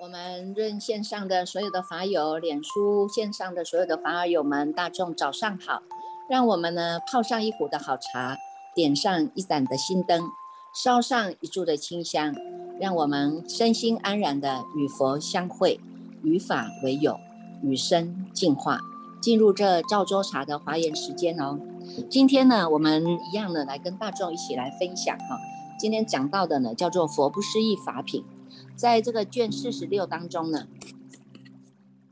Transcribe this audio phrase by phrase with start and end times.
[0.00, 5.82] 我们润线上的所有的法友，脸书线上的所有的法友们，大众早上好！
[6.26, 8.34] 让我们呢泡上一壶的好茶，
[8.74, 10.22] 点上一盏的心灯，
[10.72, 12.34] 烧上一柱的清香，
[12.80, 15.78] 让我们身心安然的与佛相会，
[16.22, 17.20] 与法为友，
[17.62, 18.80] 与生进化，
[19.20, 21.58] 进入这赵州茶的华严时间哦。
[22.08, 25.38] 今天呢，我们一样的来跟大众一起来分享哈。
[25.78, 28.24] 今天讲到的呢叫做佛不思议法品。
[28.80, 30.66] 在这个卷四十六当中呢，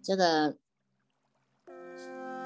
[0.02, 0.58] 这个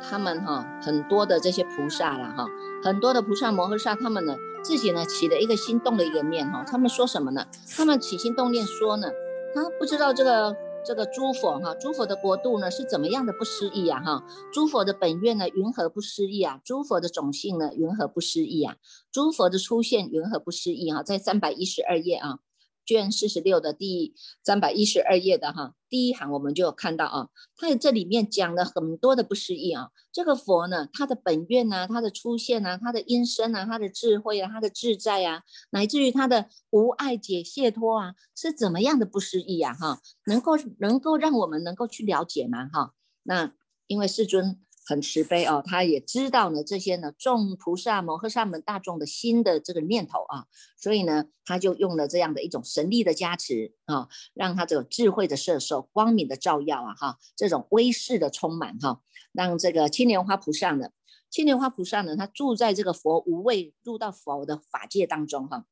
[0.01, 2.47] 他们哈很多的这些菩萨啦哈，
[2.85, 7.49] 很多的菩萨摩诃萨他们呢自己呢起了一个心动的一个念哈，他们说什么呢？
[7.77, 9.11] 他们起心动念说呢，
[9.57, 16.61] 他不知道这个这个诸佛哈，诸佛的国度呢是怎么样的不思议啊哈，诸佛的本愿呢云何不思议啊？
[16.65, 18.77] 诸佛的种性呢云何不思议啊？
[19.11, 21.03] 诸佛的出现云何不思议啊？
[21.03, 22.39] 在三百一十二页啊。
[22.85, 29.91] 卷四十六的第三百一十二页的哈第一行，我们就有看到啊，它这里面讲了很多的不思议啊。
[30.13, 39.75] 这个佛呢，他的本愿呐，他的出现呐，他的因身啊，他的智慧啊，他的自在啊，乃至于他的无爱解解脱啊，是怎么样的不思议啊？
[39.75, 42.69] 哈，能够能够让我们能够去了解吗？
[42.73, 42.93] 哈，
[43.25, 43.53] 那
[43.87, 44.61] 因为世尊。
[44.85, 59.01] 很慈悲哦，他也知道呢这些呢众菩萨摩诃萨们大众的心的这个念头啊，所以呢他就用了这样的一种神力的加持啊，让他这个智慧的摄受、光明的照耀啊，哈，这种威势的充满哈，
[59.33, 60.91] 让这个青莲花菩萨呢，
[61.31, 65.67] 青莲花菩萨呢，他住在这个佛无畏入到佛的法界当中哈，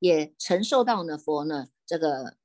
[0.00, 2.36] 也承受到呢佛呢这个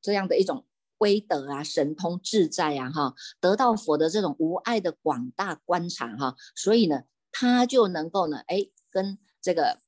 [0.00, 0.64] 这样的一种。
[0.98, 9.78] 威德啊，神通自在啊，哈，得到佛的这种无碍的广大观察哈，所以呢，他就能够呢，哎，跟这个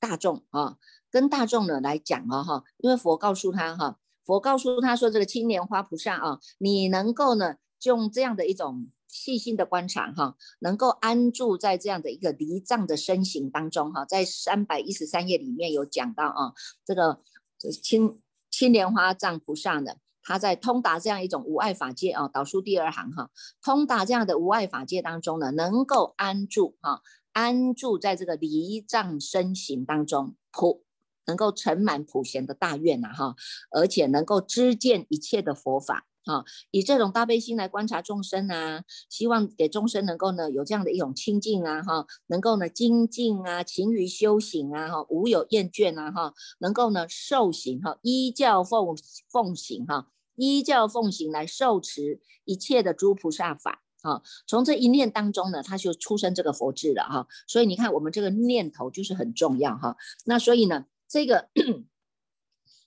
[0.00, 0.78] 大众啊，
[1.10, 16.54] 跟大众呢来讲啊，哈，因为佛告诉他哈，佛告诉他说，这个青莲花菩萨啊，你能够呢，用这样的一种细心的观察哈，能够安住在这样的一个离藏的身形当中哈，在三百一十三页里面有讲到啊，
[16.86, 17.20] 这个
[17.82, 18.18] 青
[18.50, 19.98] 青莲花藏菩萨的。
[20.22, 23.30] 他在通达这样一种无碍法界啊，导数第二行哈，
[23.62, 27.02] 通达这样的无碍法界当中呢，能够安住哈，
[27.32, 30.84] 安住在这个离障身形当中，普
[31.26, 33.36] 能够承满普贤的大愿呐哈，
[33.70, 48.96] 而且能够知见一切的佛法啊，以这种大悲心来观察众生啊，希望给众生能够呢有这样的一种清净啊哈，能够呢精进啊，勤于修行啊哈，无有厌倦啊哈，能够呢受行哈，依教奉
[49.30, 50.08] 奉行哈。
[50.36, 57.28] 依教奉行来受持一切的诸菩萨法，啊，从这一念当中呢，他就出生这个佛智了哈。
[57.46, 59.94] 所以你看，我们这个念头就是很重要哈。
[60.24, 61.50] 那所以呢，这个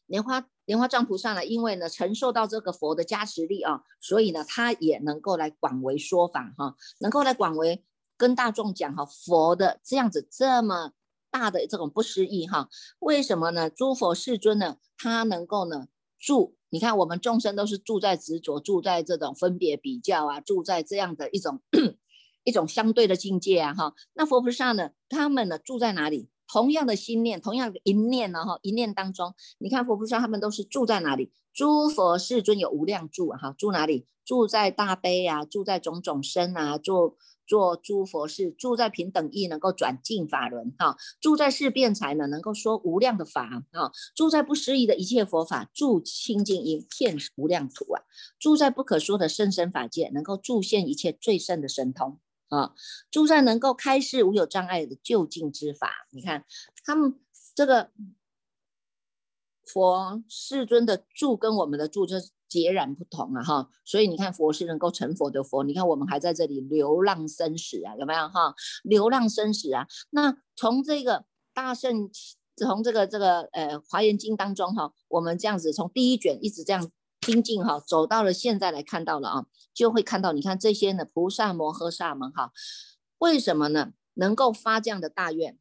[0.08, 7.84] 莲花莲花藏菩萨呢，因为呢承受到这个佛的加持力啊，所以呢，他也能够来广为说法哈，能够来广为
[8.18, 10.94] 跟大众讲哈，佛的这样子这么
[11.30, 12.70] 大的这种不思议哈。
[13.00, 13.70] 为什么呢？
[13.70, 16.56] 诸佛世尊呢，他能够呢住。
[16.70, 21.62] 你看，我们众生都是住在执着，住在这种分别比较啊，住在这样的一种
[22.44, 23.94] 一种相对的境界啊，哈。
[24.14, 26.30] 那佛菩萨呢，他们呢住在哪里？
[26.56, 31.34] 同样的心念，同样的一念呢，哈，一念当中，你看佛菩萨他们都是住在哪里？
[31.54, 34.06] 诸佛世尊有无量住啊，哈，住哪里？
[34.24, 37.18] 住在大悲啊，住在种种身啊，住。
[37.48, 48.02] 做诸佛事，住在平等意，能够转进法轮哈；住在世辩才呢，能够说无量的法啊；住在不思议的一切佛法，住清净音片无量土啊；
[48.40, 52.18] 住在不可说的甚深法界，能够住现一切最胜的神通
[52.50, 52.74] 啊；
[53.12, 56.08] 住在能够开示无有障碍的就近之法。
[56.12, 56.46] 你看
[56.84, 57.20] 他们
[57.54, 57.92] 这个
[59.66, 62.32] 佛世尊的住跟我们的住，就是。
[62.48, 68.54] 截然不同啊哈，所以你看佛是能够成佛的佛，你看我们还在这里流浪生死啊，有没有哈？
[68.84, 72.10] 流浪生死啊，那从这个大圣，
[72.56, 76.90] 从这个这个呃华严经当中哈，我们这样子从第一卷一直这样
[77.26, 82.52] 精进哈，走到了现在来看到了啊，就会看到你看这些呢菩萨摩诃萨们哈，
[83.18, 83.94] 为什么呢？
[84.14, 85.58] 能够发这样的大愿，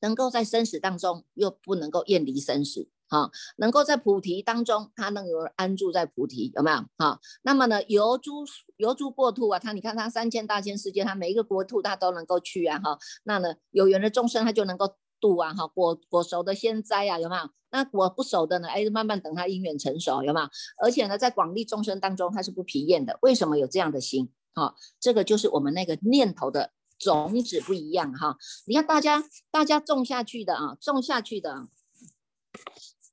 [0.00, 2.88] 能够在生死当中又不能够厌离生死。
[3.08, 6.78] 啊，能够在菩提当中，他能够安住在菩提，有没有？
[6.96, 8.46] 哈，那么呢，游诸
[8.78, 17.48] 游诸国土啊，他你看他三千大千世界，他每一个国土他都能够去啊，哈，那呢有缘的众生他就能够度啊，哈，果果熟的先摘啊，有没有？
[17.70, 20.48] 那果不熟的呢，哎，慢慢等它因缘成熟，有没有？
[20.82, 23.16] 而且呢，在广利众生当中，它是不疲厌的。
[23.22, 24.30] 为什么有这样的心？
[24.54, 28.36] 哈，这个就是我们那个念头的种子不一样哈。
[28.66, 31.68] 你看大家大家种下去的啊，种下去的。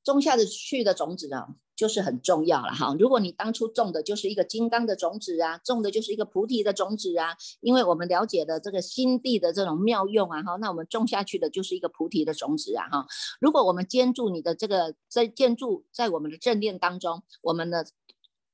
[0.01, 1.47] 种下的去的种子啊，
[1.79, 2.93] 就是很重要了哈。
[2.99, 13.07] 如果你当初种的就是一个金刚的种子啊，种的就是一个菩提的种子啊，因为我们了解的这个心地的这种妙用啊哈，那我们种下去的就是一个菩提的种子啊哈。
[13.39, 17.87] 如果我们建筑你的这个在建筑在我们的正念当中，我们的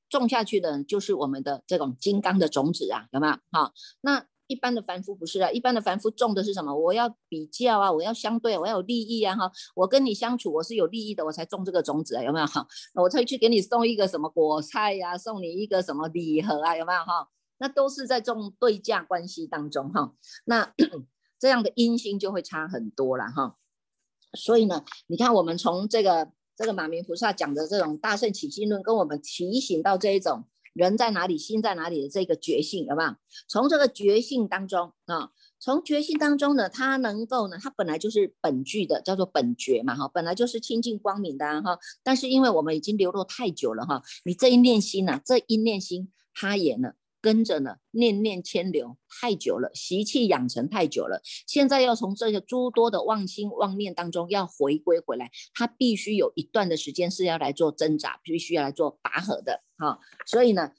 [0.08, 3.32] 种下去的就是我们的这种金刚的种子啊，有没有？
[3.50, 4.24] 好，那。
[4.48, 6.74] 一般的凡夫不是啊，一般的凡夫种的是什么？
[6.74, 12.46] 我要比较啊，我要相对，我要有利益啊，哈，我跟你相处，我是有利益的，我才种这个种子啊，有没有？
[12.46, 17.00] 哈，我才去给你送一个什么果菜呀，送你一个什么礼盒啊，有没有？
[17.00, 17.28] 哈，
[17.58, 20.12] 那都是在种对价关系当中，哈，
[20.44, 20.72] 那
[21.38, 23.56] 这样的因心就会差很多了，哈。
[24.36, 30.44] 所以呢，你看我们从这个这个马明菩萨讲的这种大圣起心论，跟我们提醒到这一种。
[30.76, 33.16] 人在哪里，心在哪里的这个觉性，好不好？
[33.48, 41.78] 从这个觉性当中啊，从觉性当中呢，它能够呢，它本来就是本具的，叫做本觉嘛，哈，本来就是清净光明的哈。
[42.02, 46.92] 但是因为我们已经流落太久了哈，你这一念心呢，这一念心，它也呢。
[47.26, 60.70] 跟着呢，念念牵流太久了，习气养成太久了，现在要从这个诸多的妄心妄念当中要回归回来，他必须有一段的时间是要来做挣扎，必须要来做拔河的，哈，所以呢。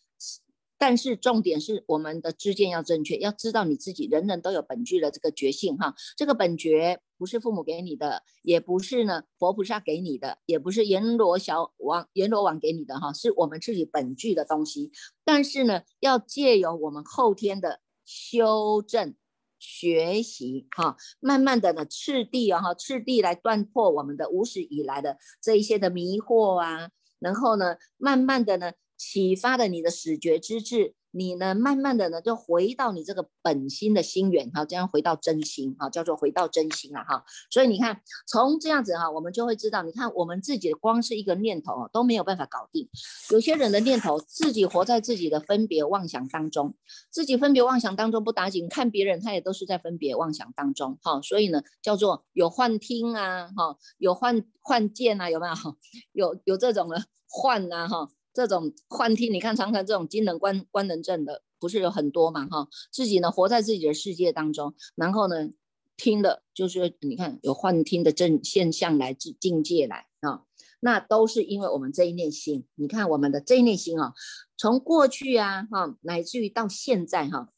[0.80, 5.96] 但是重点是我们的知见要正确，要知道你自己，人人都有本具的这个觉性哈。
[6.16, 14.92] 这个本觉不是父母给你的，也不是呢佛菩萨给你的，也不是阎罗小王阎罗王给你的哈，是我们自己本具的东西。
[15.26, 19.16] 但是呢，要借由我们后天的修正
[19.58, 28.74] 学习哈，慢慢的呢，次第啊哈，次第来断破我们的无始以来的这一些的迷惑啊，然后呢，慢慢的呢。
[28.98, 37.24] 启发了你的始觉之智，你呢，慢慢的呢，就回到你这个本心的心源哈，这样回到真心哈，叫做回到真心了哈。
[37.50, 42.90] 所以你看，从这样子哈，我们就会知道，你看我们自己的光是一个念头都没有办法搞定。
[43.32, 46.76] 有些人的念头自己活在自己的分别妄想当中，
[47.12, 51.22] 自己分别妄想当中不打紧，看别人他也都是在分别妄想当中哈。
[51.22, 55.54] 所以呢，叫做有幻听啊哈，有幻幻见啊，有没有？
[56.14, 58.10] 有有这种的幻啊哈。
[58.38, 62.68] 这种幻听，你看常常这种精能观观能症的，不是有很多嘛哈？
[62.92, 65.50] 自己呢活在自己的世界当中，然后呢
[65.98, 70.44] 听的，就是你看有幻听的正现象来自境界来啊，
[70.80, 72.68] 那都是因为我们这一念心。
[72.76, 74.14] 你看我们的这一念心啊，
[74.56, 77.50] 从过去啊哈，乃至于到现在哈。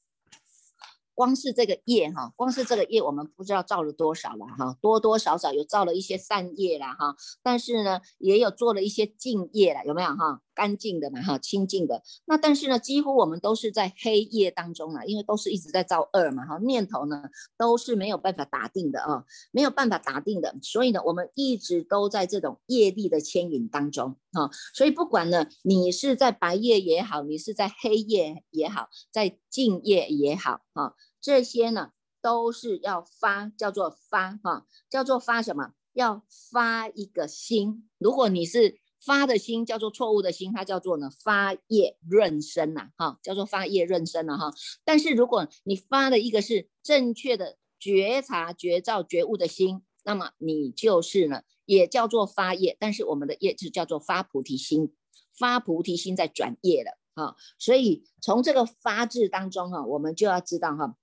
[1.14, 10.42] 光是这个业哈，光是这个业，我们不知道造了多少了哈，多多少少有造了一些善业啦哈，但是呢，也有做了一些净业了，有没有哈？
[10.60, 12.04] 干净的嘛哈，清净的。
[12.26, 17.24] 那但是呢，几乎我们都是在黑夜当中啊，因为都是一直在造恶嘛哈，念头呢
[17.58, 30.94] 都是没有办法打定的啊，没有办法打定的，所以呢，我们一直都在这种业力的牵引当中哈，所以不管呢，你是在白夜也好，你是在黑夜也好，在静夜也好哈。
[31.22, 31.92] 这些呢，
[32.22, 35.72] 都是要发，叫做发哈，叫做发什么？
[35.94, 37.90] 要发一个心。
[37.98, 44.52] 如果你是发的心，叫做错误的心，它叫做呢发业润身呐，哈，叫做发业润身了哈。
[44.84, 52.76] 但是如果你发的一个是正确的觉察、觉照、觉悟的心，那么你就是呢，也叫做发业。
[52.80, 54.94] 但是我们的业就叫做发菩提心，
[55.38, 57.36] 发菩提心在转业了啊。
[57.58, 60.98] 所以从这个发字当中哈，我们就要知道哈。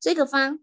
[0.00, 0.58] 这个发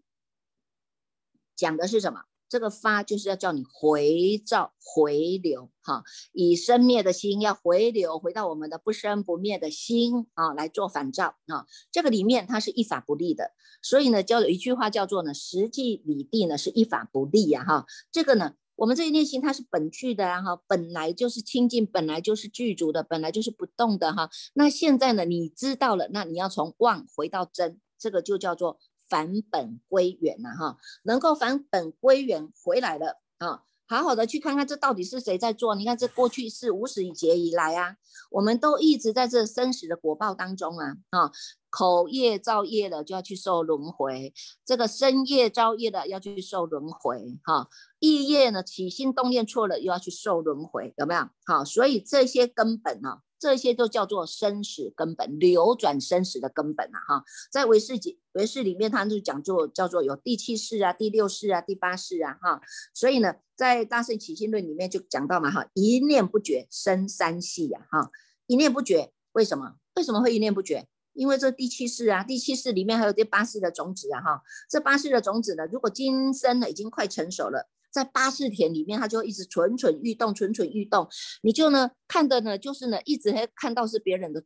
[1.54, 2.24] 讲的是什么？
[2.54, 11.66] 这个发就是要叫你回照、回流，哈，以生灭的心要回流，回到我们的不生不灭的心啊，来做反照啊。
[11.90, 13.50] 这个里面它是一法不立的，
[13.82, 17.86] 所以呢，叫有一句话叫做呢，实际理地呢是一法不立呀，哈。
[18.12, 24.30] 这个呢，我们这一念心它是本具的啊，哈，本来就是清净，本来就是具足的，本来就是不动的哈。
[24.52, 28.78] 那现在呢，你知道了，那你要从妄回到真，这个就叫做。
[29.14, 35.76] 返本归元呐，哈，能够返本归元回来了啊，好好的去看看这到底是谁在做？
[35.76, 37.94] 你看这过去是无始以劫以来啊，
[38.32, 41.30] 我们都一直在这生死的果报当中啊，啊，
[41.70, 47.68] 口业造业了就要去受轮回，这个身业造业了要去受轮回，哈，
[48.00, 51.28] 意业呢起心动念错了又要去受轮回，有没有？
[51.46, 53.20] 好，所以这些根本呢。
[53.38, 56.98] 这些都叫做生死根本，流转生死的根本啊！
[57.06, 62.60] 哈，在唯识几唯识里面，它就讲做叫做有第七世啊、第六世啊、第八世啊，哈。
[62.94, 68.10] 所以呢，在大圣起心论里面就讲到嘛，哈，一念不绝生三系呀，哈，
[68.46, 69.74] 一念不绝，为什么？
[69.96, 70.86] 为什么会一念不绝？
[71.12, 77.68] 因为这第七世啊，第七世里面还有第八世的种子啊，哈，这八世的种子呢，如果今生呢已经快成熟了。
[77.94, 81.08] 在八识田里面，它就一直蠢蠢欲动，蠢蠢欲动。
[81.42, 84.42] 你就呢看的呢，就是呢一直还看到是别人的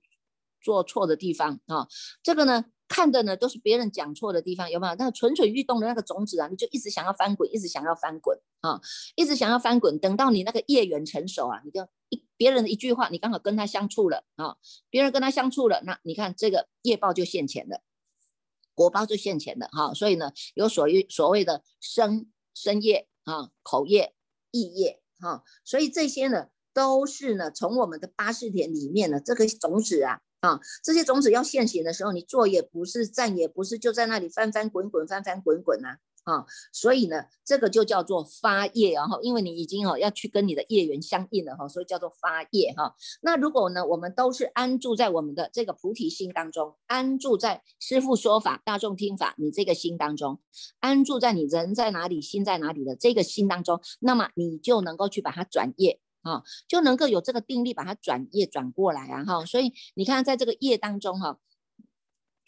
[0.60, 1.88] 做错的地方啊。
[2.22, 4.94] 这个呢看的呢都是别人讲错的地方，有没有？
[4.96, 8.78] 那个蠢蠢欲动的那个种子啊，你就一直想要翻滚，一直想要翻滚啊，
[9.16, 9.98] 一直想要翻滚。
[9.98, 14.56] 等到你那个业缘成熟啊，你就一别人的一句话，你刚好跟他相处了啊，
[14.90, 17.80] 别人跟他相处了，那你看这个业报就现前了。
[18.74, 24.14] 果报就现前的哈，所以呢，有所谓所谓的生生业啊、口业、
[24.50, 35.98] 意业哈，所以这些呢，都是呢，从我们的八识田里面呢，这个种子啊啊，这些种子要现行的时候，你坐也不是，站也不是，就在那里翻翻滚滚，翻翻滚滚啊。
[36.28, 42.94] 啊，所以呢，这个就叫做发业，然后因为你已经哦要去跟你的业缘相应了哈，所以叫做发业哈。
[43.22, 50.38] 那如果呢，我们都是安住在我们的这个菩提心当中，安住在师父说法、大众听法，你这个心当中，
[50.80, 59.46] 安住在你人在哪里、心在哪里的这个心当中，那么你就能够去把它转业啊，就能够有这个定力把它转业转过来啊哈。
[59.46, 61.38] 所以你看，在这个业当中哈。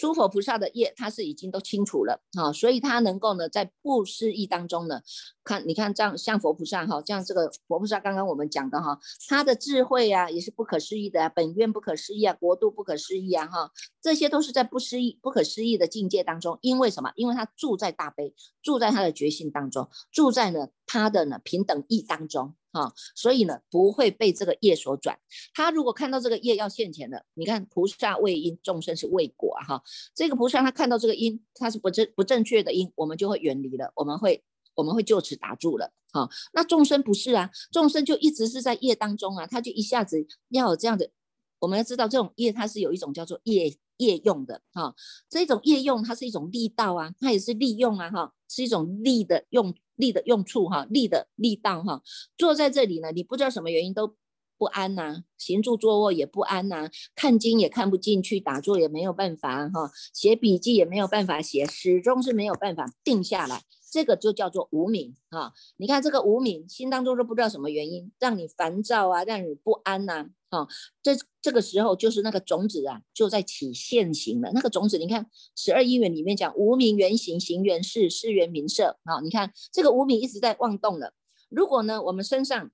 [0.01, 5.03] 诸佛菩萨的业，他是已经都清楚了啊，所以他能够呢，在不思议当中呢，
[5.45, 17.13] 看你看这样像佛菩萨哈，像这个佛菩萨刚刚我们讲的哈，他的智慧啊也是不可思议的啊，本愿不可思议啊，国度不可思议啊哈，这些都是在不思议、不可思议的境界当中，因为什么？
[17.15, 22.55] 因为他住在大悲，住在他的觉性当中，住在呢他的呢平等意当中。
[22.73, 25.19] 啊，所以呢，不会被这个业所转。
[25.53, 29.83] 他如果看到这个业要现前的，你看菩萨为因，众生是为果哈。
[30.15, 34.43] 这个菩萨他看到这个因，他是不正不正确的因，我们就会远离了，我们会
[34.75, 35.93] 我们会就此打住了。
[36.13, 41.11] 哈，那众生不是啊，众生就一直是在业当中啊，他就一下子要有这样的。
[41.59, 44.95] 我们要知道，这种业它是有一种叫做业业用的哈，
[45.29, 49.75] 这种业用它是一种力道啊，它也是利用啊哈，是一种力的用。
[50.01, 52.03] 力的用处哈，力的力道哈，
[52.37, 54.17] 坐在这里呢，你不知道什么原因都
[54.59, 63.63] 不安呐，行住坐卧也不安呐，看经也看不进去，打坐也没有办法哈，写笔记也没有办法写，始终是没有办法定下来。
[63.93, 65.53] 这个就叫做无名啊！
[65.77, 70.69] 你看这个无名，心当中都不知道什么原因，让你烦躁啊，让你不安呐，啊
[71.03, 74.51] 这这个时候就是那个种子啊，就在起现行了。
[74.53, 79.21] 那个种子，你看十二因缘里面讲无名原形，行缘事，事缘名色啊。
[79.23, 81.15] 你看这个无名一直在妄动了。
[81.49, 82.71] 如果呢，我们身上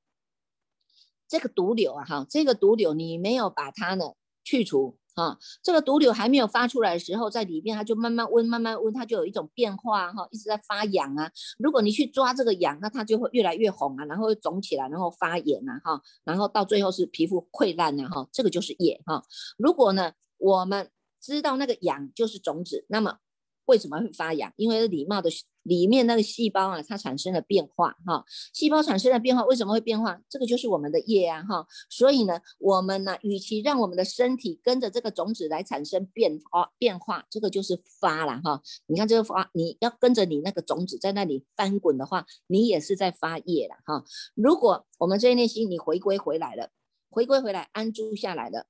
[1.29, 4.99] 这个毒瘤啊，哈，这个毒瘤你没有把它呢去除。
[5.17, 11.31] 啊，这个毒瘤还没有发出来的时候，在里面它就慢慢温，慢慢温，它就有一种变化哈，一直在发痒啊。
[11.59, 19.23] 如果你去抓这个痒，那它就会越来越红啊，然后肿起来，然后发炎啊哈，然后到最后是皮肤溃烂了哈，这个就是叶哈。
[19.59, 23.19] 如果呢，我们知道那个痒就是种子，那么。
[23.67, 24.53] 为什么会发痒？
[24.57, 25.31] 因为礼貌的
[25.63, 28.25] 里面那个细胞啊，它产生了变化哈。
[28.53, 30.21] 细胞产生了变化，为什么会变化？
[30.29, 31.67] 这个就是我们的业啊哈。
[31.91, 38.63] 所以呢，我们呢，与其让我们的身体跟着这个种子来产生变化变化，这个就是发了哈。
[38.87, 44.05] 你看这个发，你要跟着你那个种子在那里翻滚的话，你也是在发业了哈。
[44.35, 46.71] 如果我们这一内心你回归回来了，
[47.11, 48.67] 回归回来安住下来了，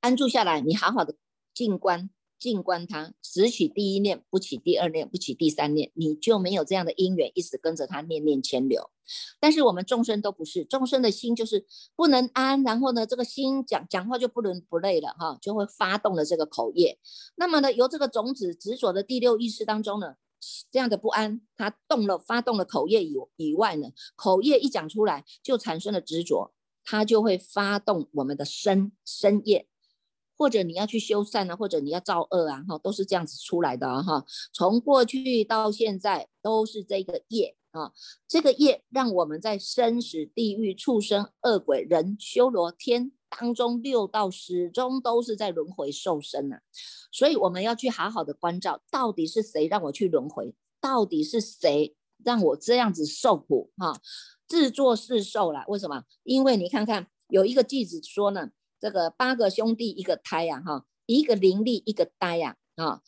[0.00, 1.14] 安住下来，你好好的
[1.54, 2.10] 静观。
[2.42, 8.90] 静观它，只起第一念，不起第二念，不起第三念，你就没有这样的因缘，一直跟着它念念牵流。
[9.38, 16.98] 但是我们众生都不是，众生的心就是不能安，然后呢，这个心讲讲话就不伦不类了哈，就会发动了这个口业。
[17.36, 20.16] 那么呢，由这个种子执着的第六意识当中呢，
[20.72, 29.68] 这样的不安，它动了发动了口业以以外呢，口业一讲出来，就产生了执着，它就会发动我们的身身业。
[30.42, 34.24] 或者你要去修善啊，或者你要造恶啊，哈，都是这样子出来的哈。
[34.52, 37.92] 从过去到现在都是这个业啊，
[38.26, 46.60] 这个业让我们在生死地狱、畜生、恶鬼、人、修罗天当中六道始终都是在轮回受生啊。
[47.12, 50.56] 所以我们要去好好的关照，到底是谁让我去轮回？
[50.80, 51.94] 到底是谁
[52.24, 53.70] 让我这样子受苦？
[53.76, 54.00] 哈，
[54.48, 55.62] 自作自受了。
[55.68, 56.02] 为什么？
[56.24, 58.50] 因为你看看有一个句子说呢。
[58.82, 63.00] 这个八个兄弟一个胎呀，哈，一个伶俐一个呆呀，啊，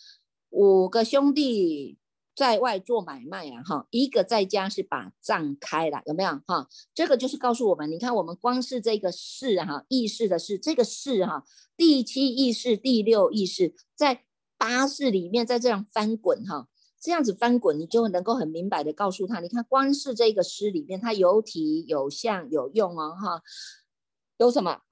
[0.51, 1.99] 五个兄弟
[2.37, 6.41] 在外做买卖呀，哈，一个在家是把账开了，有没有？
[6.47, 11.45] 哈，这个就是告诉我们，你看我们光是这个事哈，意识的事，这个事哈，
[11.77, 14.23] 第七意识、第六意识在
[14.57, 16.69] 八识里面，在这样翻滚哈，
[17.01, 23.43] 这样子翻滚，你就能够很明白的告诉他，你看光是这个诗里面，它有体有相有用哦，哈，
[24.39, 24.83] 有什么？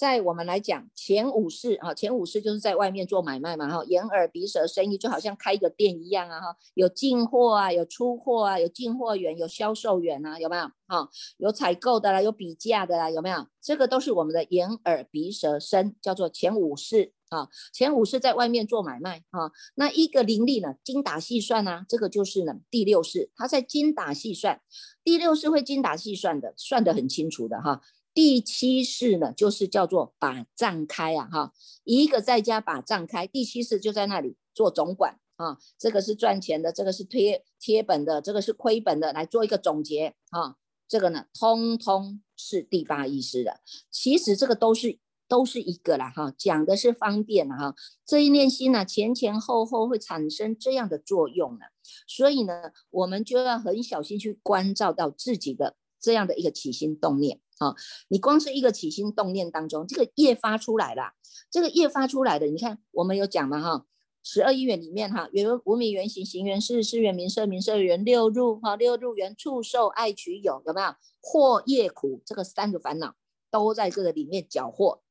[0.00, 10.62] 在我们来讲，前五世啊，前五世就是在外面做买卖嘛，哈，眼耳鼻舌生意就好像开一个店一样啊，哈，有进货啊，有出货啊，有进货员，有销售员啊，有没有？
[10.86, 13.46] 哈，有采购的啦，有比价的啦，有没有？
[13.60, 17.50] 这个都是我们的眼耳鼻舌身，叫做前五世啊。
[17.70, 24.62] 前五世在外面做买卖啊，那一个灵力呢，精打细算啊，这个就是呢第六世，他在精打细算，
[25.04, 27.82] 第六世会精打细算的，算得很清楚的哈。
[28.20, 31.52] 第七式呢，就是叫做把账开啊，哈，
[31.84, 33.26] 一个在家把账开。
[33.26, 40.56] 第七式就在那里做总管啊，这个是赚钱的，这个是贴贴本的，这个是亏本的，来做一个总结啊。
[40.86, 43.62] 这个呢，通通是第八意识的。
[43.90, 47.74] 其实这个都是都是一个啦，哈，讲的是方便哈。
[48.04, 51.64] 这一念心呢，前前后后会产生这样的作用呢，
[52.06, 57.40] 所以呢，我们就要很小心去关照到自己的这样的一个起心动念。
[57.60, 57.76] 啊，
[58.08, 61.12] 你光是一个起心动念当中，这个业发出来了，
[61.50, 63.86] 这个业发出来的，你看我们有讲嘛哈，
[64.22, 70.94] 十二因缘里面哈，原无名原形，行缘事，事缘名色，名色缘六入哈，六入缘触受爱取有，有没有？
[71.20, 73.14] 祸业苦这个三个烦恼
[73.50, 75.02] 都在这个里面搅和，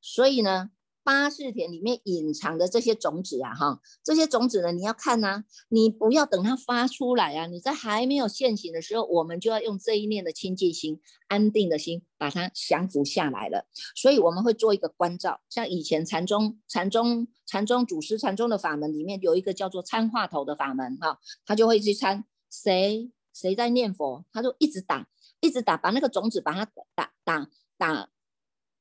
[0.00, 0.70] 所以呢。
[1.10, 13.66] 八世田里面隐藏的这些种子啊，哈，这些种子呢，你要看呐，你不要等它发出来啊，你在还没有现行的时候，我们就要用这一念的清净心、安定的心，把它降服下来了。
[13.96, 25.08] 所以我们会做一个关照，像以前禅宗、禅宗、禅宗祖师禅宗的法门里面有一个叫做参话头的法门，哈，他就会去参谁谁在念佛，他就一直打，
[25.40, 26.64] 一直打，把那个种子把它
[26.94, 28.10] 打打打。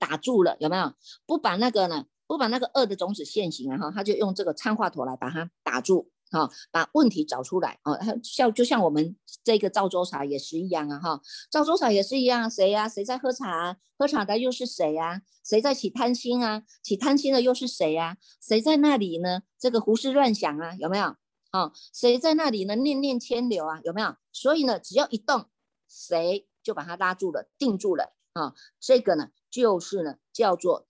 [0.02, 0.94] 打住了有没有？
[1.26, 2.06] 不把那个呢？
[2.30, 7.98] 不把那个恶的种子现行啊哈，他就用这个参话头来把它打住哈，把问题找出来啊。
[8.24, 12.88] 像就像我们这个赵州茶也是一样啊哈，赵州茶也是一样，谁呀？
[12.88, 13.80] 谁在喝茶？
[13.98, 15.24] 喝茶的又是谁呀？
[15.44, 16.62] 谁在起贪心啊？
[16.84, 18.18] 起贪心的又是谁呀？
[18.40, 19.42] 谁在那里呢？
[19.58, 21.16] 这个胡思乱想啊，有没有？
[21.50, 22.76] 啊，谁在那里呢？
[22.76, 24.16] 念念牵流啊，有没有？
[24.32, 25.48] 所以呢，只要一动，
[25.90, 28.54] 谁就把它拉住了，定住了啊。
[28.80, 29.30] 这个呢？
[29.50, 30.86] 就是呢，叫做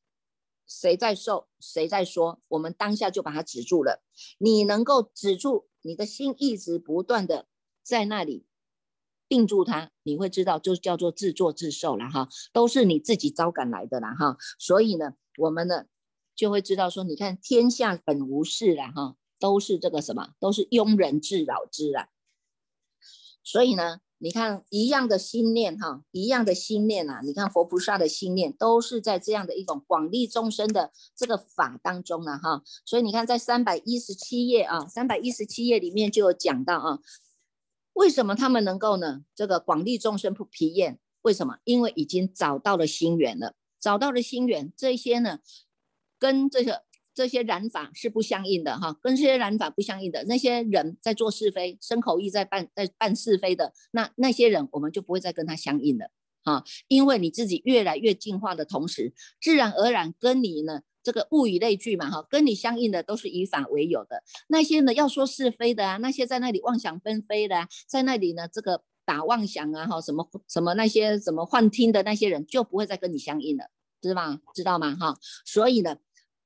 [0.69, 4.03] 谁在受，谁在说，我们当下就把它止住了。
[4.37, 7.47] 你能够止住，你的心一直不断的
[7.81, 8.45] 在那里
[9.27, 14.37] 定住它，你会知道，就叫做自作自受了哈，都是你自己招赶来的啦哈。
[14.59, 15.85] 所以呢，我们呢
[16.35, 22.09] 就会知道说，你看天下本无事了哈，都是这个什么，都是庸人自扰之啊。
[23.43, 24.01] 所以呢。
[24.21, 27.21] 你看一样的心念哈，一样的心念啊！
[27.23, 32.61] 你看佛菩萨的心念都是在这样的一种广利众生的这个法当中了哈。
[32.85, 36.99] 所以你看在三百一十七页啊，三百一十七页里面就有讲到啊，
[37.93, 39.21] 为什么他们能够呢？
[39.33, 40.99] 这个广利众生不疲厌？
[41.21, 41.57] 为什么？
[41.63, 45.39] 因为已经找到了心源了，找到了心源，这些呢，
[46.19, 46.88] 跟这个。
[47.13, 56.11] 这些染法是不相应的哈，跟这些染法不相应的那些人在做是非，生口意在办在办是非的，那那些人我们就不会再跟他相应了
[56.43, 73.65] 啊，因为你自己越来越进化的同时，自然而然跟你呢这个物以类聚嘛哈，跟你相应的都是以法为有的，那些呢要说是非的啊，那些在那里妄想纷飞的，啊在那里呢这个打妄想啊哈，什么什么那些什么幻听的那些人就不会再跟你相应了，
[74.01, 74.39] 知道吗？
[74.53, 75.17] 知道吗哈？
[75.43, 75.97] 所以呢。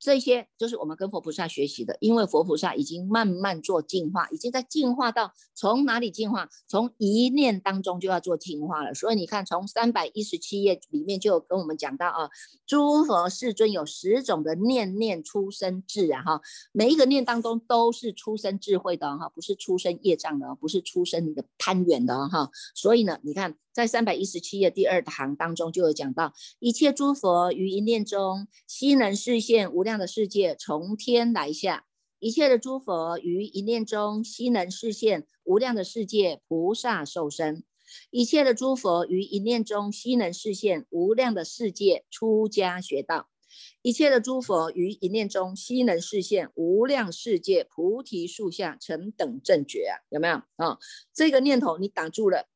[0.04, 6.50] 这些就是我们跟佛菩萨学习的，因为佛菩萨已经慢慢做进化，已经在进化到从哪里进化？
[6.68, 8.94] 从一念当中就要做进化了。
[8.94, 12.30] 所以你看，从三百一十七页里面就有跟我们讲到啊，
[12.68, 16.42] 诸佛世尊有十种的念念出生智啊哈，
[16.74, 22.50] 每一个念当中都是出生智慧的哈，不是出生业障的，不是出生你的攀缘的哈。
[22.76, 23.56] 所以呢，你看。
[23.73, 31.86] 在三百一十七页第二行当中就有讲到，一切诸佛于一念中悉能视现无量的世界从天来下；
[32.19, 37.63] 一切的诸佛于一念中悉能视现无量的世界菩萨受身；
[38.12, 43.27] 一切的诸佛于一念中悉能视现无量的世界出家学道；
[43.81, 50.77] 一切的诸佛于一念中悉能视现无量世界菩提树下成等正觉啊，有没有啊？
[51.12, 52.47] 这个念头你挡住了。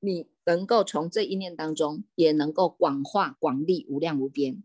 [0.00, 4.62] 你能够从这一念当中，也能够广化广利无量无边。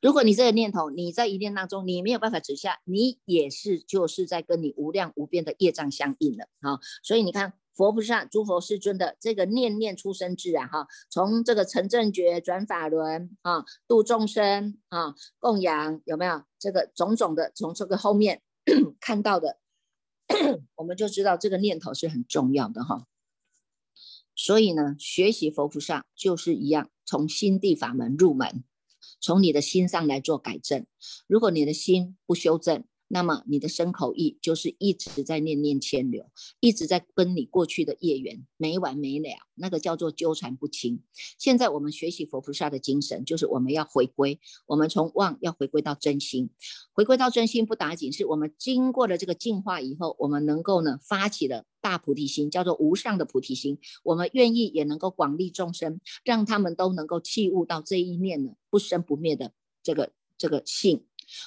[0.00, 6.80] 如果你这个念头，你在一念当中，你没有办法止下，你也是就是在跟你无量无边的业障相应了啊。
[7.02, 17.52] 所以你看，佛菩萨、诸佛世尊的这个念念出生智啊，哈，从这个成正觉、转法轮啊，度众生啊，供养有没有这个种种的？
[17.54, 18.40] 从这个后面
[19.00, 19.58] 看到的，
[20.76, 23.06] 我们就知道这个念头是很重要的哈。
[24.34, 28.64] 所以呢，学习佛菩萨就是一样，从心地法门入门，
[29.20, 30.86] 从你的心上来做改正。
[31.26, 41.02] 如果你的心不修正，那么你的身口意就是一直在念念牵流，一直在跟你过去的业缘没完没了，那个叫做纠缠不清。
[41.38, 46.48] 现在我们学习佛菩萨的精神，就是我们要回归，我们从妄要回归到真心，
[46.94, 53.78] 回归到真心不打紧，是我们经过了这个净化以后，我们能够呢发起了大菩提心，叫做无上的菩提心。
[54.04, 61.04] 我们愿意也能够广利众生，让他们都能够弃悟到这一念呢不生不灭的这个这个性。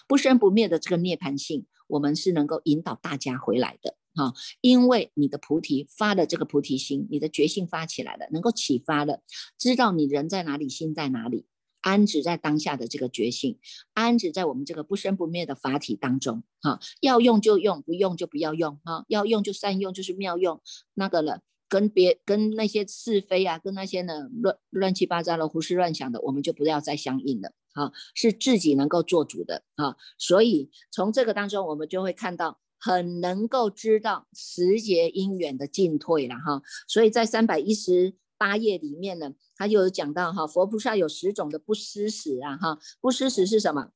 [0.08, 9.22] 不生不灭的这个涅槃性，我们是能够引导大家回来的哈，因为你的菩提发的这个菩提心，你的觉性发起来了，能够启发了，
[9.58, 11.46] 知道你人在哪里，心在哪里，
[11.82, 13.60] 安止在当下的这个觉性，
[13.94, 20.62] 安止在我们这个不生不灭的法体当中哈，要用就用，不用就不要用哈，要用就善用，就是妙用
[20.94, 21.42] 那个了。
[21.68, 29.96] 跟别跟那些是非啊，跟那些呢乱乱七八糟的胡思乱想的，我们就不要再相应了啊，是自己能够做主的啊。
[30.18, 36.64] 所以从这个当中，我们就会看到很能够知道时节因缘的进退了哈。
[36.88, 43.92] 所以在三百一十八页里面呢，他就有讲到哈，佛菩萨有十种的不失时啊哈，不失时是什么？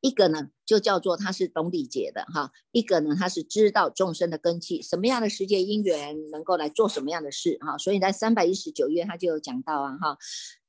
[0.00, 7.76] 一个呢，就叫做他是懂礼节的哈；一个呢，他是知道众生的根器，什么样的世界因缘能够来做什么样的事哈。
[7.76, 10.16] 所以在三百一十九页，他就有讲到啊哈，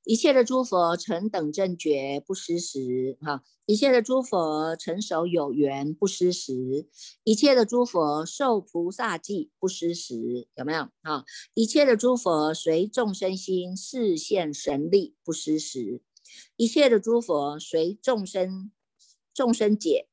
[0.04, 6.88] 一切的诸佛成等正觉不失时哈，一切的诸佛成熟有缘不失时，
[7.24, 11.24] 一切的诸佛受菩萨记不失时，有没有啊？
[11.54, 16.02] 一切的诸佛随众生心示现神力不失时，
[16.56, 18.72] 一切的诸佛随众生。
[19.34, 20.10] 众生解，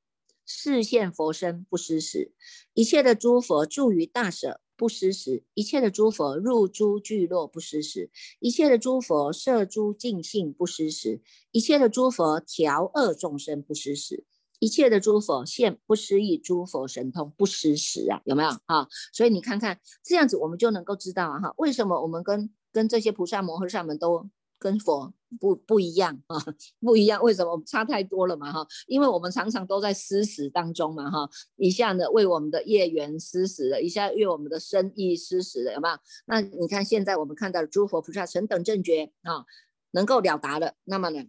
[0.47, 2.31] 视现佛身不失时；
[2.73, 14.25] 一切的诸佛住于大舍不失时；一切的诸佛入诸聚落不失时；一切的诸佛摄诸净性不失时；一切的诸佛调恶众生不失时；
[14.61, 18.23] 一切的诸佛现不失意诸佛神通不失时啊！
[18.25, 18.87] 有没有啊？
[19.13, 24.31] 所以你看看这样子，我们就能够知道啊哈，为什么我们跟跟这些菩萨摩诃萨们都。
[24.61, 26.37] 跟佛不不一样啊，
[26.81, 28.67] 不一样，为什么差太多了嘛哈？
[28.87, 35.97] 因为我们常常都在施食当中嘛哈，一下呢为我们的业缘施食了，一下为我们的生意施食了，有没有？
[36.27, 39.45] 那你看现在我们看到诸佛菩萨成等正觉啊，
[39.91, 41.25] 能够了达了，那么呢，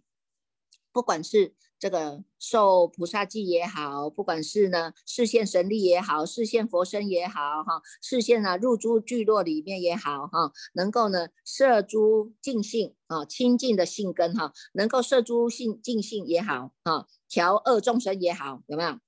[0.92, 1.54] 不管是。
[1.80, 18.98] 这个受菩萨记也好，不管是呢视现神力也好，视现佛身也好，哈，视现啊入诸聚落里面也好，哈，能够呢摄诸净性啊清净的性根哈，能够摄诸性净性也好，哈，调恶众生也好，有没有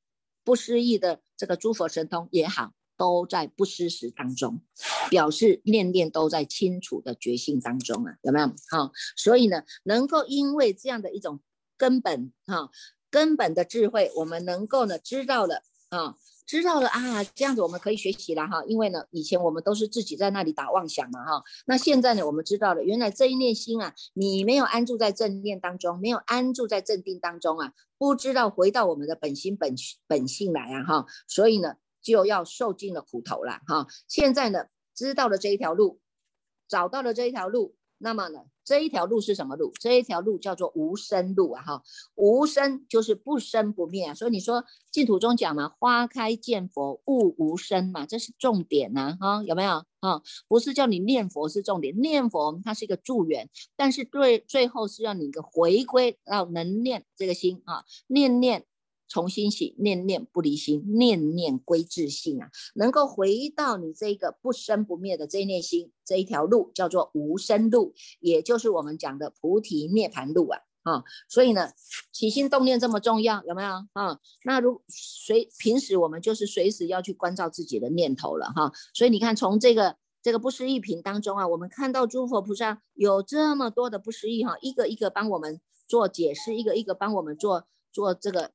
[0.42, 4.62] 不失意的这个诸佛神通也好，都在不失时当中，
[5.11, 8.47] 表示念念都在清楚的觉性当中啊，有没有？
[8.71, 11.38] 好，所以呢，能够因为这样的一种。
[11.83, 12.71] 根本哈，
[13.11, 16.14] 根本的智慧，我们能够呢知道了啊，
[16.47, 18.62] 知道了啊，这样子我们可以学习了哈。
[18.68, 21.42] 因为呢，以前我们都是自己在那里打妄想嘛哈。
[21.66, 29.75] 那现在呢，我们知道了，原来这一念心啊，你没有安住在正念当中，没有安住在正定当中啊，不知道回到我们的本心本
[30.07, 31.07] 本性来啊哈。
[31.27, 33.88] 所以呢，就要受尽了苦头了哈。
[34.07, 35.99] 现在呢，知道了这一条路，
[36.68, 37.75] 找到了这一条路。
[38.03, 39.73] 那么呢，这一条路是什么路？
[39.81, 41.62] 这一条路叫做无生路啊！
[41.62, 41.83] 哈，
[42.17, 44.15] 无生就是不生不灭啊。
[44.15, 49.17] 所以你说净土中讲嘛，花开见佛，悟无生嘛，这是重点呐！
[49.21, 49.85] 哈，有没有？
[50.01, 58.65] 哈，不是叫你念佛是重点，念佛它是一个助缘，但是对最后是要你一个回归到能念这个心啊，念念。
[59.12, 71.72] 重新起，念念不离心，念念归自性啊，能够回到你这个不生不灭的这一念心，这一条路叫做无生路，也就是我们讲的菩提涅盘路啊啊，所以呢，
[72.11, 74.18] 起心动念这么重要，有没有啊？
[74.46, 88.53] 那如随平时我们就是随时要去关照自己的念头了哈，所以你看从这个这个不思议品当中啊，我们看到诸佛菩萨有这么多的不思议哈，一个一个帮我们做解释，一个一个帮我们做做这个。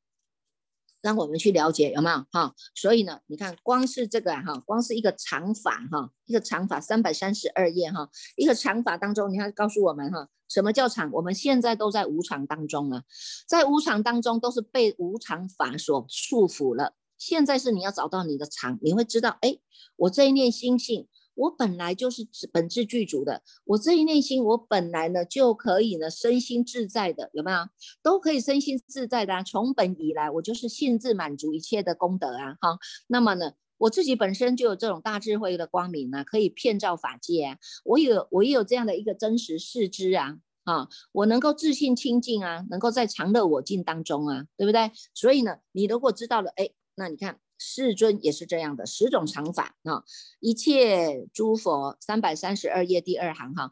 [1.01, 2.53] 让我们去了解有没有哈？
[2.75, 11.09] 所以呢，你看光是这个哈，光是一个长法哈，一个长法三百三十二页哈，一个长法当中，你看告诉我们哈，什么叫长？
[11.11, 13.03] 我们现在都在无常当中了，
[13.47, 16.93] 在无常当中都是被无常法所束缚了。
[17.17, 19.57] 现在是你要找到你的常，你会知道，哎，
[19.95, 21.07] 我这一念心性。
[21.37, 27.59] 我本来就是本质具足的，我这一内心，我本来呢就可以呢身心自在的，有没有？
[28.01, 29.43] 都可以身心自在的啊！
[29.43, 32.57] 从本以来，我就是性质满足一切的功德啊！
[32.59, 37.57] 哈，那么呢，我自己本身就有这种大智慧的光明啊，可以遍照法界啊！
[37.85, 40.37] 我有，我也有这样的一个真实视知啊！
[40.63, 44.91] 啊，我能够自信清净啊，能够在常乐我净当中啊，对不对？
[45.13, 50.03] 所以呢，你如果知道了，哎，那你看世尊也是这样的十种常法啊，
[50.39, 53.71] 一切诸佛三百三十二页第二行哈，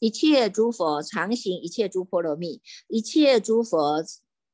[0.00, 4.04] 一切诸佛常行一切诸波罗蜜，一切诸佛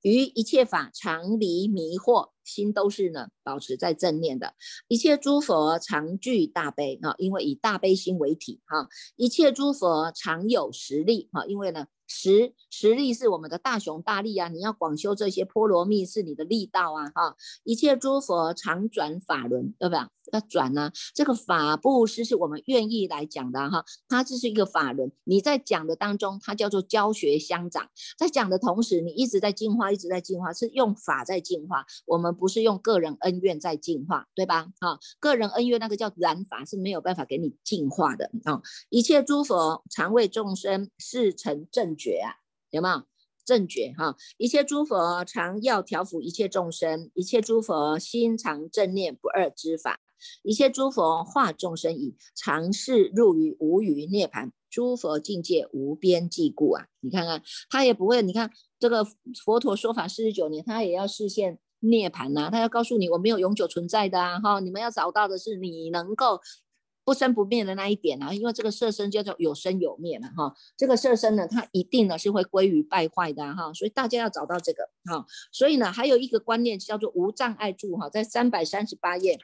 [0.03, 2.31] 于一切法常离迷惑。
[2.45, 4.55] 心都是呢，保持在正念的。
[4.89, 8.89] 一切诸佛常具大悲啊，因为以大悲心为体哈。
[9.15, 11.87] 一切诸佛常有实力哈，因为呢。
[12.13, 14.49] 实实力是我们的大雄大力啊！
[14.49, 17.11] 你要广修这些波罗蜜是你的力道啊！
[17.15, 20.01] 哈，一切诸佛常转法轮，对不对？
[20.33, 23.85] 要转呢，这个法布施是我们愿意来讲的哈。
[24.09, 27.89] 它这是一个法轮，你在讲的当中，它叫做教学相长。
[28.19, 31.87] 在讲的同时，你一直在进化，一直在进化，是用法在进化。
[32.07, 34.67] 我们不是用个人恩怨在进化，对吧？
[34.81, 38.61] 哈，个人恩怨那个叫染法是没有办法给你进化的啊！
[38.91, 41.93] 一切诸佛常为众生是成正。
[41.95, 42.41] 觉啊，
[42.71, 43.03] 有没有
[43.45, 44.17] 正觉哈？
[44.37, 50.01] 一切诸佛常要调伏一切众生，一切诸佛心常正念不二之法，
[50.43, 56.87] 一切诸佛化众生以常是入于无余涅盘，诸佛境界无边际故啊！
[57.01, 59.05] 你看看他也不会，你看这个
[59.45, 64.41] 佛陀说法四十九年，他也要实现涅盘呐，他要告诉你我没有永久存在的啊！
[64.41, 66.41] 哈，你们要找到的是你能够。
[67.05, 79.41] 不生不灭的那一点啊，因为这个色身叫做有生有灭嘛，哈，这个色身呢，它一定呢是会归于败坏的哈，所以大家要找到这个哈，所以呢，还有一个观念叫做无障碍住哈，在三百三十八页，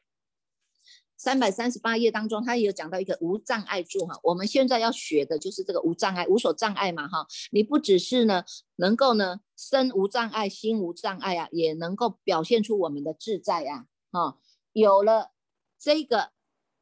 [1.17, 8.45] 三百三十八页当中，它也有讲到一个无障碍住哈，我们现在要学的就是这个无障碍，无所障碍嘛哈，你不只是呢
[8.77, 14.39] 能够呢身无障碍，心无障碍啊，也能够表现出我们的自在啊，哈，
[14.73, 15.33] 有了
[15.77, 16.31] 这个。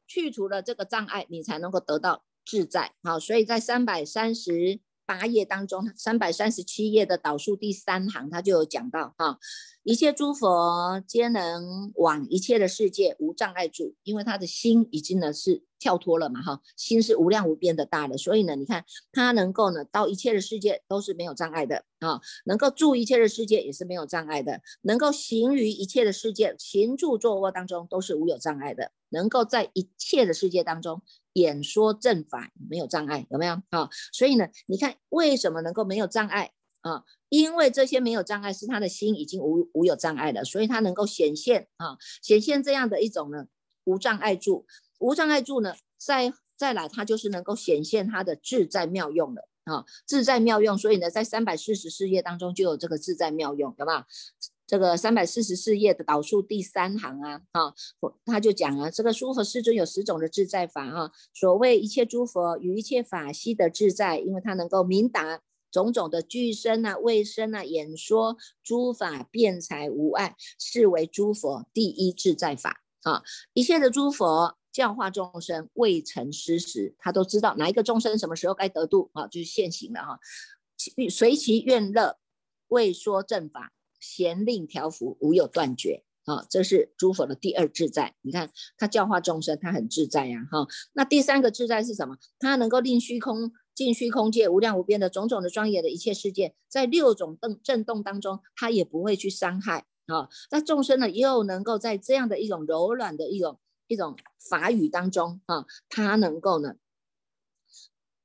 [0.07, 2.93] 去除了这个障碍，你才能够得到自在。
[3.03, 9.39] 好，所以在三百三十八页当中，三百三十七页的导数第三行，他就有讲到哈，
[9.83, 15.63] 一切诸佛皆能往一切的世界无障碍住，因为他的心已经呢是。
[15.79, 31.03] 跳脱了嘛哈，心是无量无边的大的，所以呢，你看他能够呢到一切的世界都是没有障碍的啊，能够住一切的世界也是没有障碍的，能够行于一切的世界，行住坐卧当中都是无有障碍的，能够在一切的世界当中
[31.37, 33.89] 演说正法没有障碍，有没有啊？
[34.11, 37.03] 所以呢，你看为什么能够没有障碍啊？
[37.29, 43.45] 因为这些没有障碍是他的心已经无无有障碍了，所以他能够显现啊，显现这样的一种呢
[43.85, 44.65] 无障碍住。
[44.99, 50.75] 无障碍住呢，再再来，它就是能够显现它的自在妙用了啊，自在妙用。
[50.75, 54.07] 所以呢，在三百四十四页当中就有这个自在妙用，对吧？
[54.67, 57.73] 这个三百四十四页的导数第三行啊，啊，
[58.25, 74.57] 他就讲啊，这个诸佛世尊有十种的自在法啊，所谓一切诸佛与一切法悉的自在，因为它能够明达种种的具身啊、位身啊、演说诸法辩才无碍，是为诸佛第一自在法啊，一切的诸佛。
[74.69, 80.19] 教化众生未成失时，他都知道哪一个众生什么时候该得度啊，就是现行了哈。
[81.09, 82.19] 随其愿乐，
[82.67, 83.71] 未说正法，
[84.07, 86.45] 咸令调伏，无有断绝啊。
[86.49, 88.15] 这是诸佛的第二自在。
[88.21, 90.65] 你看他教化众生，他很自在呀哈。
[90.93, 92.15] 那第三个自在是什么？
[92.39, 100.29] 他能够令虚空尽虚空界无量无边的种种的庄严的一切世界，在六种动震动当中，他也不会去伤害啊。
[100.51, 103.59] 那众生呢，又能够在这样的一种柔软的一种。
[103.89, 104.17] 一种
[104.49, 106.73] 法语当中啊，他能够呢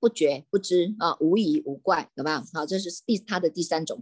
[0.02, 2.42] 不觉不知啊，无疑无怪，好吧？
[2.52, 4.00] 好，这是第他的第三种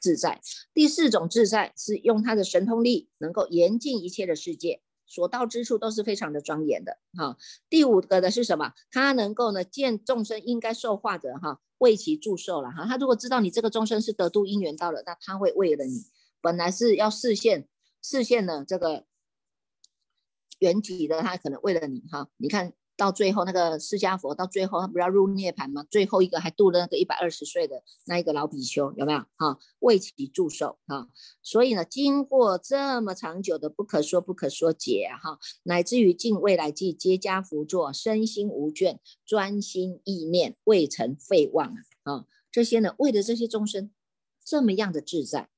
[0.00, 0.40] 自在。
[0.74, 6.98] 第四种自在是用他的神通力，能够严禁一切的世界，所到之处都是非常的庄严的。
[7.16, 7.38] 哈，
[7.70, 8.72] 第五个的是什么？
[8.90, 12.72] 他能够呢见众生应该受化者，哈，为其祝寿了。
[12.72, 16.06] 哈，他如果知道你这个众生是得度因缘到了，那他会为了你，
[16.40, 17.68] 本来是要视现
[18.02, 19.06] 视现呢这个。
[20.58, 25.84] 原体的他可能为了你哈，你看到最后那个释迦佛到最后他不是要入涅盘吗？
[25.90, 29.58] 最后一个还度了那个一百二十岁的那一个老比丘有没有哈？
[29.80, 31.08] 为其祝寿哈，
[31.42, 43.90] 所以呢，经过这么长久的不可说不可说解哈，乃至于尽未来际皆加福作，身心无倦，专心意念未曾废忘啊啊，这些呢为了这些众生
[44.42, 45.50] 这么样的自在，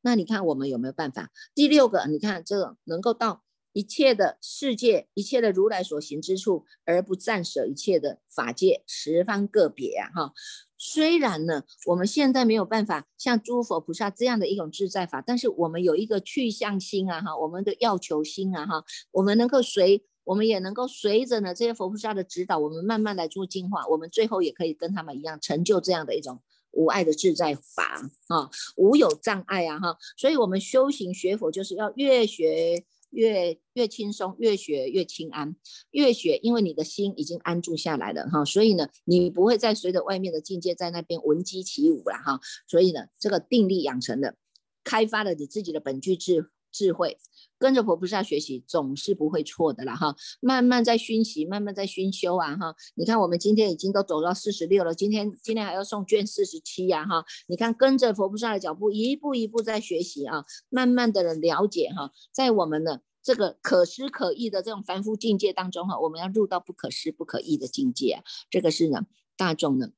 [0.00, 1.30] 那你看我们有没有办法？
[1.54, 3.42] 第六个，你看这个能够到。
[3.72, 10.10] 一切的世界，一切的如来所行之处，而不暂舍一切的法界，十方个别啊！
[10.14, 10.32] 哈，
[10.76, 17.20] 虽然呢，我们现在没有办法像诸佛菩萨这样的一种自在法，但是我们有一个去向心啊！
[17.20, 18.66] 哈，我们的要求心啊！
[18.66, 26.40] 哈，我们能够随，我们也能够随着呢这些佛菩萨的指导，我们慢慢来做净化，我们最后也可以跟他们一样，成就这样的一种。
[26.72, 29.96] 无碍的自在法啊，无有障碍啊哈。
[30.16, 32.84] 所以我们修行学佛就是要越学。
[33.10, 35.56] 越越轻松，越学越轻安，
[35.90, 44.36] 越学，因为你的心已经安住下来了哈，所以呢，你不会再随着外面的境界在那边闻鸡起舞了哈，所以呢，这个定力养成的，
[44.84, 47.18] 开发了你自己的本具智智慧，
[47.58, 63.02] 跟着佛菩萨学习总是不会错的了哈，慢慢在熏习，慢慢在熏修啊哈，你看我们今天已经都走到四十六了，今天今天还要送卷四十七呀哈，你看跟着佛菩萨的脚步，一步一步在学习啊，慢慢的了解哈，在我们的。
[63.20, 68.22] 这个可思可议的这种凡夫境界当中哈，我们要入到不可思不可议的境界。
[68.48, 69.02] 这个是呢，
[69.36, 69.88] 大众呢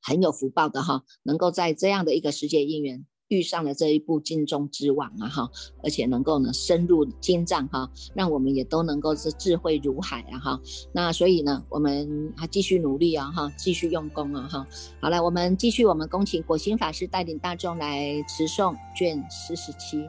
[0.00, 5.50] 很有福报的哈，能够在这样的一个世界因缘遇上了这一部经中之王啊哈，
[5.82, 10.60] 而且能够呢深入经藏哈，让我们也都能够是智慧如海啊哈。
[10.92, 14.66] 那所以呢，我们还继续努力啊哈，继续用功啊哈。
[15.00, 20.04] 好了，我们继续，我们恭请果心法师带领大众来持诵卷四十七。